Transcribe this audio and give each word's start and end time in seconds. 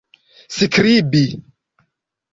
skribi 0.55 1.23